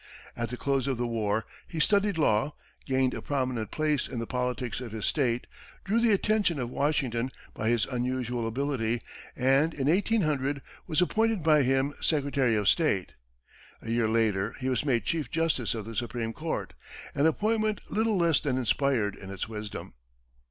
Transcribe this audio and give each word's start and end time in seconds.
At 0.35 0.49
the 0.49 0.57
close 0.57 0.87
of 0.87 0.97
the 0.97 1.05
war, 1.05 1.45
he 1.67 1.79
studied 1.79 2.17
law, 2.17 2.55
gained 2.87 3.13
a 3.13 3.21
prominent 3.21 3.69
place 3.69 4.07
in 4.07 4.17
the 4.17 4.25
politics 4.25 4.81
of 4.81 4.91
his 4.91 5.05
state, 5.05 5.45
drew 5.83 5.99
the 5.99 6.11
attention 6.11 6.57
of 6.57 6.71
Washington 6.71 7.31
by 7.53 7.69
his 7.69 7.85
unusual 7.85 8.47
ability, 8.47 9.03
and 9.35 9.75
in 9.75 9.87
1800 9.87 10.63
was 10.87 11.03
appointed 11.03 11.43
by 11.43 11.61
him 11.61 11.93
secretary 12.01 12.55
of 12.55 12.67
state. 12.67 13.11
A 13.83 13.91
year 13.91 14.09
later 14.09 14.55
he 14.59 14.69
was 14.69 14.83
made 14.83 15.05
chief 15.05 15.29
justice 15.29 15.75
of 15.75 15.85
the 15.85 15.93
Supreme 15.93 16.33
Court 16.33 16.73
an 17.13 17.27
appointment 17.27 17.81
little 17.87 18.17
less 18.17 18.39
than 18.39 18.57
inspired 18.57 19.15
in 19.15 19.29
its 19.29 19.47
wisdom. 19.47 19.93